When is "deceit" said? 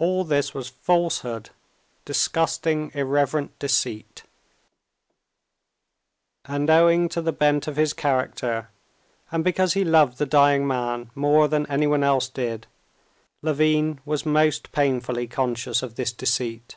3.60-4.24, 16.12-16.74